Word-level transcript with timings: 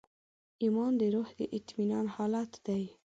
ایمان 0.63 0.91
د 0.97 1.01
روح 1.13 1.29
د 1.39 1.41
اطمینان 1.57 2.05
حالت 2.15 2.51
دی. 2.65 2.83